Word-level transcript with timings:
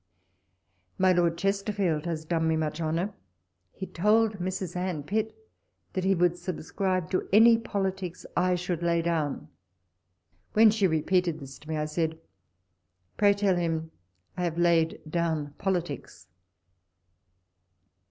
My 0.97 1.13
Lord 1.13 1.37
Chesterfield 1.37 2.07
has 2.07 2.25
done 2.25 2.47
me 2.47 2.55
much 2.55 2.81
honour: 2.81 3.13
he 3.71 3.85
told 3.85 4.39
Mrs. 4.39 4.75
Anne 4.75 5.03
Pitt 5.03 5.31
that 5.93 6.03
he 6.03 6.15
would 6.15 6.35
subscribe 6.39 7.11
to 7.11 7.29
any 7.31 7.55
politics 7.59 8.25
I 8.35 8.55
sliould 8.55 8.81
lay 8.81 9.03
down. 9.03 9.49
When 10.53 10.71
she 10.71 10.87
repeated 10.87 11.39
this 11.39 11.59
to 11.59 11.69
me, 11.69 11.77
I 11.77 11.85
said," 11.85 12.17
Pray 13.17 13.35
tell 13.35 13.55
him 13.57 13.91
I 14.35 14.43
have 14.45 14.57
laid 14.57 15.01
down 15.07 15.53
politics." 15.59 16.27